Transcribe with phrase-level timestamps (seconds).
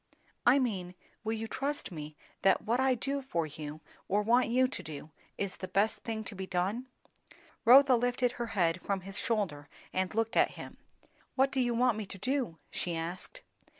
[0.47, 4.67] "I mean, will you trust me that what I do for you, or want you
[4.67, 6.87] to do, is the best thing to be done?"
[7.65, 10.77] Rotha lifted her head from his shoulder and looked at him.
[11.35, 13.41] "What do you want me to do?" she asked.